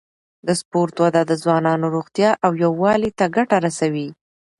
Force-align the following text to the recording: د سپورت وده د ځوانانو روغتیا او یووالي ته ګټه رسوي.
د 0.47 0.49
سپورت 0.59 0.95
وده 1.03 1.21
د 1.25 1.31
ځوانانو 1.43 1.85
روغتیا 1.95 2.29
او 2.45 2.51
یووالي 2.63 3.11
ته 3.19 3.25
ګټه 3.35 3.57
رسوي. 3.65 4.07